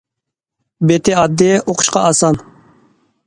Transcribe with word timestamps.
بېتى 0.91 1.13
ئاددىي، 1.19 1.53
ئوقۇشقا 1.63 2.05
ئاسان. 2.09 2.41